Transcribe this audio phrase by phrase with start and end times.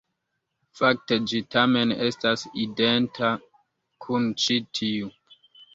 [0.79, 3.33] Fakte ĝi tamen estas identa
[4.07, 5.17] kun ĉi tiu.